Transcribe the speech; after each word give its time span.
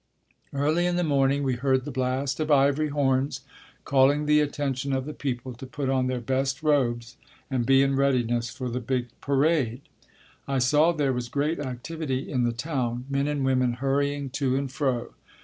Early 0.51 0.87
in 0.87 0.95
the 0.95 1.03
morning 1.03 1.43
we 1.43 1.53
heard 1.57 1.85
the 1.85 1.91
blast 1.91 2.39
of 2.39 2.49
ivory 2.49 2.87
horns 2.89 3.41
calling 3.85 4.25
the 4.25 4.39
attention 4.41 4.93
of 4.93 5.05
the 5.05 5.13
people 5.13 5.53
to 5.53 5.67
put 5.67 5.89
on 5.91 6.07
their 6.07 6.19
best 6.19 6.63
robes 6.63 7.17
and 7.51 7.67
be 7.67 7.83
in 7.83 7.95
readiness 7.95 8.49
for 8.49 8.67
the 8.67 8.79
big 8.79 9.09
parade. 9.21 9.81
I 10.47 10.57
saw 10.57 10.91
there 10.91 11.13
was 11.13 11.29
great 11.29 11.59
activity 11.59 12.27
in 12.31 12.45
the 12.45 12.51
town, 12.51 13.05
men 13.11 13.27
and 13.27 13.45
women 13.45 13.73
hurrying 13.73 14.31
to 14.31 14.55
and 14.55 14.71
fro. 14.71 15.13